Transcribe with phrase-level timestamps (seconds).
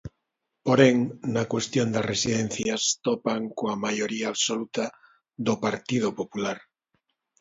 [0.65, 0.97] Porén,
[1.33, 4.85] na cuestión das residencias topan coa maioría absoluta
[5.45, 6.57] do Partido Popular.